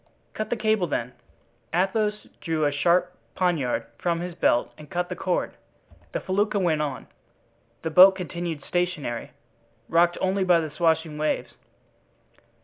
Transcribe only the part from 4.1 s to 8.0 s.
his belt and cut the cord. The felucca went on, the